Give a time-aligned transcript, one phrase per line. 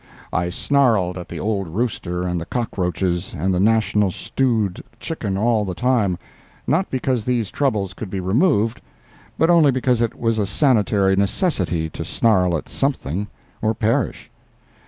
[0.33, 5.63] I snarled at the old rooster and the cockroaches and the national stewed chicken all
[5.63, 8.81] the time—not because these troubles could be removed,
[9.37, 13.27] but only because it was a sanitary necessity to snarl at something
[13.61, 14.31] or perish.